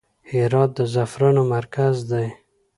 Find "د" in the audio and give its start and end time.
0.77-0.79